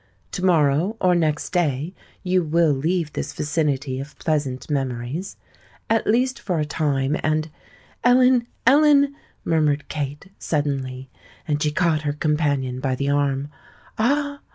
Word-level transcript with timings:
To 0.31 0.43
morrow 0.43 0.97
or 0.99 1.13
next 1.13 1.51
day 1.51 1.93
you 2.23 2.41
will 2.41 2.71
leave 2.71 3.13
this 3.13 3.33
vicinity 3.33 3.99
of 3.99 4.17
pleasant 4.17 4.67
memories—at 4.67 6.07
least 6.07 6.39
for 6.39 6.57
a 6.57 6.65
time; 6.65 7.15
and——" 7.21 7.51
"Ellen, 8.03 8.47
Ellen!" 8.65 9.15
murmured 9.45 9.89
Kate, 9.89 10.31
suddenly; 10.39 11.11
and 11.47 11.61
she 11.61 11.69
caught 11.71 12.01
her 12.01 12.13
companion 12.13 12.79
by 12.79 12.95
the 12.95 13.11
arm. 13.11 13.49
"Ah! 13.99 14.39